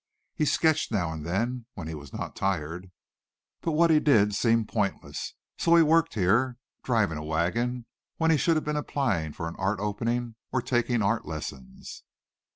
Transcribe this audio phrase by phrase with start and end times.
[0.33, 2.89] He sketched now and then when he was not tired,
[3.61, 5.35] but what he did seemed pointless.
[5.59, 7.85] So he worked here, driving a wagon,
[8.17, 12.01] when he should have been applying for an art opening, or taking art lessons.